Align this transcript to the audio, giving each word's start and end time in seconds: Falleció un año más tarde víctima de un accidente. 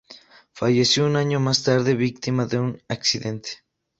Falleció 0.53 1.05
un 1.05 1.15
año 1.15 1.39
más 1.39 1.61
tarde 1.61 1.93
víctima 1.93 2.47
de 2.47 2.57
un 2.57 2.81
accidente. 2.87 3.59